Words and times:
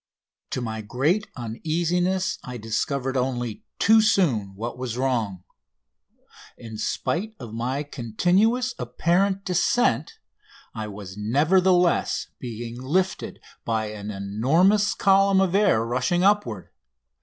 To 0.49 0.61
my 0.61 0.81
great 0.81 1.27
uneasiness 1.37 2.39
I 2.43 2.57
discovered 2.57 3.15
only 3.15 3.65
too 3.77 4.01
soon 4.01 4.55
what 4.55 4.75
was 4.75 4.97
wrong. 4.97 5.43
In 6.57 6.79
spite 6.79 7.35
of 7.39 7.53
my 7.53 7.83
continuous 7.83 8.73
apparent 8.79 9.45
descent 9.45 10.17
I 10.73 10.87
was, 10.87 11.17
nevertheless, 11.19 12.29
being 12.39 12.81
lifted 12.81 13.41
by 13.63 13.91
an 13.91 14.09
enormous 14.09 14.95
column 14.95 15.39
of 15.39 15.53
air 15.53 15.85
rushing 15.85 16.23
upward. 16.23 16.69